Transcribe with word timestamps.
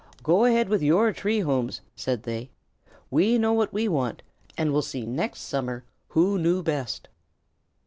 "Go 0.23 0.45
ahead 0.45 0.67
with 0.67 0.81
your 0.81 1.13
tree 1.13 1.41
homes," 1.41 1.81
said 1.95 2.23
they. 2.23 2.49
"We 3.11 3.37
know 3.37 3.53
what 3.53 3.71
we 3.71 3.87
want, 3.87 4.23
and 4.57 4.71
we'll 4.73 4.81
see 4.81 5.05
next 5.05 5.41
summer 5.41 5.83
who 6.07 6.39
knew 6.39 6.63
best." 6.63 7.07